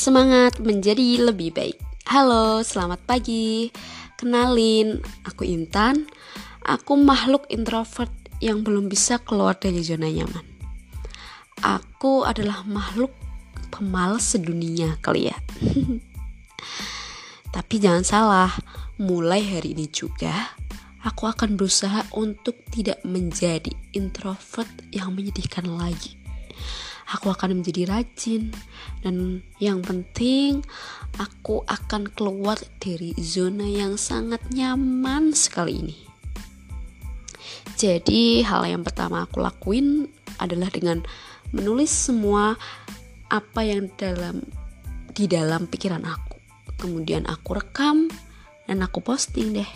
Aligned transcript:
Semangat 0.00 0.56
menjadi 0.64 1.28
lebih 1.28 1.52
baik. 1.52 1.76
Halo, 2.08 2.64
selamat 2.64 3.04
pagi. 3.04 3.68
Kenalin, 4.16 4.96
aku 5.28 5.44
Intan. 5.44 6.08
Aku 6.64 6.96
makhluk 6.96 7.44
introvert 7.52 8.08
yang 8.40 8.64
belum 8.64 8.88
bisa 8.88 9.20
keluar 9.20 9.60
dari 9.60 9.84
zona 9.84 10.08
nyaman. 10.08 10.40
Aku 11.60 12.24
adalah 12.24 12.64
makhluk 12.64 13.12
pemalas 13.68 14.24
sedunia 14.24 14.96
kali 15.04 15.28
ya. 15.28 15.36
Tapi 17.60 17.74
jangan 17.76 18.00
salah, 18.00 18.56
mulai 18.96 19.44
hari 19.44 19.76
ini 19.76 19.84
juga 19.92 20.32
aku 21.04 21.28
akan 21.28 21.60
berusaha 21.60 22.08
untuk 22.16 22.56
tidak 22.72 23.04
menjadi 23.04 23.76
introvert 23.92 24.72
yang 24.96 25.12
menyedihkan 25.12 25.68
lagi 25.68 26.19
aku 27.10 27.34
akan 27.34 27.60
menjadi 27.60 27.90
rajin. 27.90 28.54
Dan 29.02 29.42
yang 29.58 29.82
penting 29.82 30.62
aku 31.18 31.66
akan 31.66 32.08
keluar 32.14 32.56
dari 32.78 33.12
zona 33.18 33.66
yang 33.66 33.98
sangat 33.98 34.40
nyaman 34.54 35.34
sekali 35.34 35.74
ini. 35.82 35.98
Jadi 37.74 38.44
hal 38.44 38.68
yang 38.68 38.84
pertama 38.84 39.24
aku 39.24 39.40
lakuin 39.40 40.06
adalah 40.36 40.68
dengan 40.68 41.00
menulis 41.50 41.90
semua 41.90 42.54
apa 43.32 43.60
yang 43.64 43.88
dalam 43.96 44.44
di 45.10 45.24
dalam 45.26 45.66
pikiran 45.66 46.04
aku. 46.04 46.38
Kemudian 46.80 47.24
aku 47.28 47.56
rekam 47.56 48.08
dan 48.68 48.84
aku 48.84 49.00
posting 49.00 49.56
deh. 49.56 49.70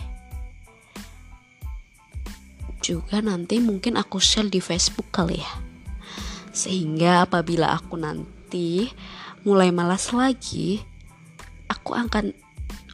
Juga 2.85 3.17
nanti 3.25 3.57
mungkin 3.57 3.97
aku 3.97 4.21
share 4.21 4.53
di 4.53 4.61
Facebook 4.61 5.09
kali 5.09 5.41
ya 5.41 5.64
sehingga 6.55 7.27
apabila 7.27 7.75
aku 7.75 7.99
nanti 7.99 8.87
mulai 9.43 9.75
malas 9.75 10.15
lagi, 10.15 10.79
aku 11.67 11.91
akan 11.91 12.31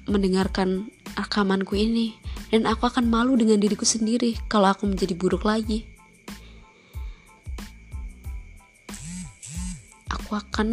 mendengarkan 0.09 0.89
rekamanku 1.13 1.77
ini. 1.77 2.17
Dan 2.49 2.67
aku 2.67 2.89
akan 2.89 3.07
malu 3.07 3.37
dengan 3.39 3.61
diriku 3.61 3.87
sendiri 3.87 4.35
kalau 4.49 4.67
aku 4.67 4.89
menjadi 4.89 5.15
buruk 5.15 5.47
lagi. 5.47 5.87
Aku 10.11 10.35
akan 10.35 10.67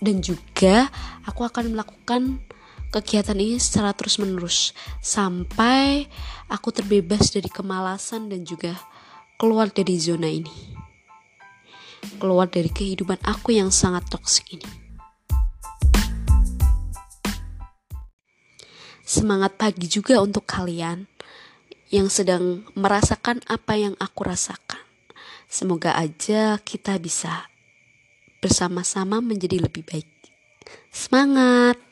dan 0.00 0.16
juga 0.24 0.88
aku 1.28 1.44
akan 1.44 1.76
melakukan 1.76 2.40
kegiatan 2.88 3.36
ini 3.36 3.60
secara 3.60 3.92
terus-menerus. 3.92 4.72
Sampai 5.04 6.08
aku 6.48 6.72
terbebas 6.72 7.28
dari 7.34 7.52
kemalasan 7.52 8.32
dan 8.32 8.48
juga 8.48 8.80
keluar 9.36 9.68
dari 9.68 10.00
zona 10.00 10.32
ini 10.32 10.69
keluar 12.20 12.46
dari 12.46 12.70
kehidupan 12.70 13.20
aku 13.24 13.56
yang 13.56 13.72
sangat 13.74 14.06
toksik 14.08 14.60
ini. 14.60 14.70
Semangat 19.02 19.58
pagi 19.58 19.90
juga 19.90 20.22
untuk 20.22 20.46
kalian 20.46 21.10
yang 21.90 22.06
sedang 22.06 22.62
merasakan 22.78 23.42
apa 23.50 23.74
yang 23.74 23.98
aku 23.98 24.22
rasakan. 24.22 24.78
Semoga 25.50 25.98
aja 25.98 26.62
kita 26.62 26.94
bisa 27.02 27.50
bersama-sama 28.38 29.18
menjadi 29.18 29.66
lebih 29.66 29.82
baik. 29.82 30.06
Semangat! 30.94 31.89